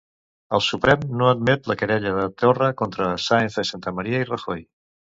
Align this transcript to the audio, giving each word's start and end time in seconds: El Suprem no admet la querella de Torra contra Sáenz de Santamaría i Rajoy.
El 0.57 0.63
Suprem 0.67 1.03
no 1.19 1.27
admet 1.33 1.69
la 1.73 1.77
querella 1.83 2.15
de 2.17 2.25
Torra 2.45 2.73
contra 2.83 3.13
Sáenz 3.29 3.63
de 3.63 3.71
Santamaría 3.75 4.27
i 4.27 4.31
Rajoy. 4.35 4.69